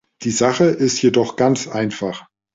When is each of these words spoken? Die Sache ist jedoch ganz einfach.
Die 0.23 0.31
Sache 0.31 0.63
ist 0.63 0.99
jedoch 1.03 1.35
ganz 1.35 1.67
einfach. 1.67 2.25